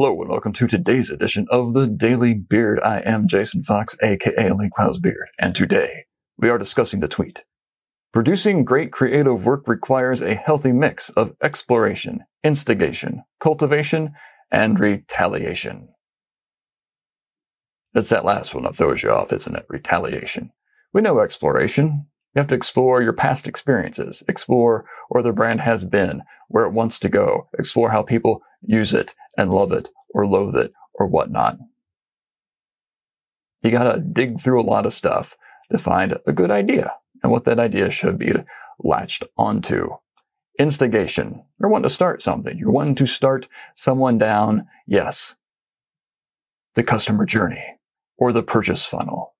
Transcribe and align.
Hello 0.00 0.20
and 0.20 0.30
welcome 0.30 0.52
to 0.52 0.68
today's 0.68 1.10
edition 1.10 1.48
of 1.50 1.74
the 1.74 1.88
Daily 1.88 2.32
Beard. 2.32 2.78
I 2.84 3.00
am 3.00 3.26
Jason 3.26 3.64
Fox, 3.64 3.96
aka 4.00 4.52
Lee 4.52 4.70
Clow's 4.72 5.00
Beard, 5.00 5.26
and 5.40 5.56
today 5.56 6.04
we 6.36 6.48
are 6.48 6.56
discussing 6.56 7.00
the 7.00 7.08
tweet. 7.08 7.42
Producing 8.12 8.64
great 8.64 8.92
creative 8.92 9.44
work 9.44 9.66
requires 9.66 10.22
a 10.22 10.36
healthy 10.36 10.70
mix 10.70 11.10
of 11.10 11.34
exploration, 11.42 12.20
instigation, 12.44 13.24
cultivation, 13.40 14.12
and 14.52 14.78
retaliation. 14.78 15.88
It's 17.92 18.10
that 18.10 18.24
last 18.24 18.54
one 18.54 18.62
that 18.62 18.76
throws 18.76 19.02
you 19.02 19.10
off, 19.10 19.32
isn't 19.32 19.56
it? 19.56 19.66
Retaliation. 19.68 20.52
We 20.92 21.00
know 21.00 21.18
exploration. 21.18 22.06
You 22.36 22.40
have 22.40 22.48
to 22.50 22.54
explore 22.54 23.02
your 23.02 23.14
past 23.14 23.48
experiences, 23.48 24.22
explore 24.28 24.84
where 25.08 25.24
the 25.24 25.32
brand 25.32 25.62
has 25.62 25.84
been, 25.84 26.22
where 26.46 26.66
it 26.66 26.72
wants 26.72 27.00
to 27.00 27.08
go, 27.08 27.48
explore 27.58 27.90
how 27.90 28.02
people 28.04 28.42
use 28.62 28.94
it 28.94 29.14
and 29.38 29.50
love 29.50 29.72
it 29.72 29.88
or 30.10 30.26
loathe 30.26 30.56
it 30.56 30.74
or 30.92 31.06
whatnot. 31.06 31.56
You 33.62 33.70
gotta 33.70 34.00
dig 34.00 34.40
through 34.40 34.60
a 34.60 34.68
lot 34.68 34.84
of 34.84 34.92
stuff 34.92 35.38
to 35.70 35.78
find 35.78 36.18
a 36.26 36.32
good 36.32 36.50
idea 36.50 36.92
and 37.22 37.32
what 37.32 37.44
that 37.44 37.58
idea 37.58 37.90
should 37.90 38.18
be 38.18 38.32
latched 38.80 39.24
onto. 39.36 39.88
Instigation. 40.58 41.44
You're 41.58 41.70
wanting 41.70 41.88
to 41.88 41.94
start 41.94 42.20
something. 42.20 42.58
You're 42.58 42.72
wanting 42.72 42.96
to 42.96 43.06
start 43.06 43.48
someone 43.74 44.18
down. 44.18 44.66
Yes. 44.86 45.36
The 46.74 46.82
customer 46.82 47.24
journey 47.24 47.78
or 48.16 48.32
the 48.32 48.42
purchase 48.42 48.84
funnel. 48.84 49.34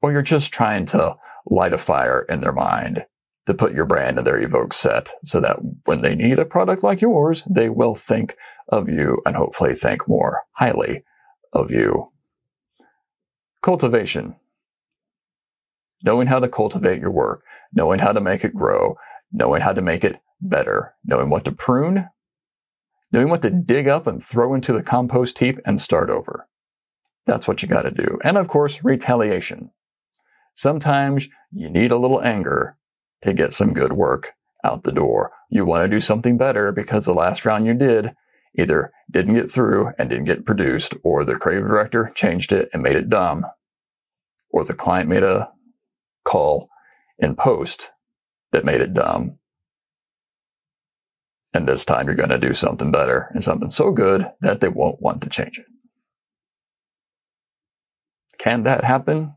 Or 0.00 0.12
you're 0.12 0.22
just 0.22 0.52
trying 0.52 0.84
to 0.86 1.16
light 1.44 1.72
a 1.72 1.78
fire 1.78 2.24
in 2.28 2.40
their 2.40 2.52
mind 2.52 3.04
to 3.48 3.54
put 3.54 3.72
your 3.72 3.86
brand 3.86 4.18
in 4.18 4.24
their 4.24 4.38
evoked 4.38 4.74
set 4.74 5.10
so 5.24 5.40
that 5.40 5.56
when 5.86 6.02
they 6.02 6.14
need 6.14 6.38
a 6.38 6.44
product 6.44 6.82
like 6.82 7.00
yours, 7.00 7.44
they 7.48 7.70
will 7.70 7.94
think 7.94 8.36
of 8.68 8.90
you 8.90 9.22
and 9.24 9.36
hopefully 9.36 9.74
think 9.74 10.06
more 10.06 10.42
highly 10.52 11.02
of 11.54 11.70
you. 11.70 12.12
Cultivation. 13.62 14.36
Knowing 16.04 16.26
how 16.26 16.38
to 16.38 16.46
cultivate 16.46 17.00
your 17.00 17.10
work, 17.10 17.42
knowing 17.72 18.00
how 18.00 18.12
to 18.12 18.20
make 18.20 18.44
it 18.44 18.54
grow, 18.54 18.96
knowing 19.32 19.62
how 19.62 19.72
to 19.72 19.80
make 19.80 20.04
it 20.04 20.20
better, 20.42 20.92
knowing 21.02 21.30
what 21.30 21.46
to 21.46 21.50
prune, 21.50 22.06
knowing 23.10 23.30
what 23.30 23.40
to 23.40 23.48
dig 23.48 23.88
up 23.88 24.06
and 24.06 24.22
throw 24.22 24.52
into 24.52 24.74
the 24.74 24.82
compost 24.82 25.38
heap 25.38 25.58
and 25.64 25.80
start 25.80 26.10
over. 26.10 26.46
That's 27.24 27.48
what 27.48 27.62
you 27.62 27.68
got 27.68 27.82
to 27.82 27.90
do. 27.90 28.18
And 28.22 28.36
of 28.36 28.46
course, 28.46 28.84
retaliation. 28.84 29.70
Sometimes 30.54 31.28
you 31.50 31.70
need 31.70 31.92
a 31.92 31.98
little 31.98 32.20
anger 32.20 32.76
to 33.22 33.32
get 33.32 33.52
some 33.52 33.72
good 33.72 33.92
work 33.92 34.32
out 34.64 34.84
the 34.84 34.92
door. 34.92 35.32
You 35.50 35.64
want 35.64 35.84
to 35.84 35.88
do 35.88 36.00
something 36.00 36.36
better 36.36 36.72
because 36.72 37.04
the 37.04 37.14
last 37.14 37.44
round 37.44 37.66
you 37.66 37.74
did 37.74 38.14
either 38.58 38.92
didn't 39.10 39.34
get 39.34 39.50
through 39.50 39.92
and 39.98 40.10
didn't 40.10 40.24
get 40.24 40.44
produced, 40.44 40.94
or 41.04 41.24
the 41.24 41.36
creative 41.36 41.68
director 41.68 42.10
changed 42.14 42.52
it 42.52 42.68
and 42.72 42.82
made 42.82 42.96
it 42.96 43.08
dumb, 43.08 43.46
or 44.50 44.64
the 44.64 44.74
client 44.74 45.08
made 45.08 45.22
a 45.22 45.48
call 46.24 46.68
in 47.18 47.36
post 47.36 47.90
that 48.52 48.64
made 48.64 48.80
it 48.80 48.94
dumb. 48.94 49.38
And 51.54 51.66
this 51.66 51.84
time 51.84 52.06
you're 52.06 52.14
going 52.14 52.28
to 52.30 52.38
do 52.38 52.54
something 52.54 52.90
better 52.90 53.30
and 53.32 53.42
something 53.42 53.70
so 53.70 53.90
good 53.92 54.30
that 54.40 54.60
they 54.60 54.68
won't 54.68 55.00
want 55.00 55.22
to 55.22 55.30
change 55.30 55.58
it. 55.58 55.66
Can 58.38 58.64
that 58.64 58.84
happen? 58.84 59.34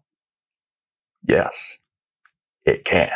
Yes, 1.23 1.77
it 2.65 2.85
can. 2.85 3.11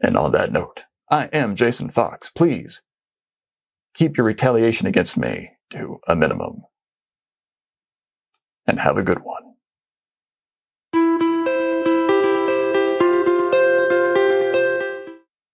And 0.00 0.16
on 0.16 0.32
that 0.32 0.52
note, 0.52 0.80
I 1.10 1.26
am 1.26 1.56
Jason 1.56 1.90
Fox. 1.90 2.30
Please 2.34 2.82
keep 3.94 4.16
your 4.16 4.26
retaliation 4.26 4.86
against 4.86 5.16
me 5.16 5.52
to 5.70 6.00
a 6.06 6.14
minimum. 6.14 6.62
And 8.66 8.80
have 8.80 8.96
a 8.96 9.02
good 9.02 9.20
one. 9.22 9.45